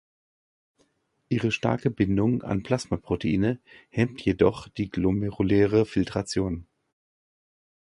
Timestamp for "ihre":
1.29-1.51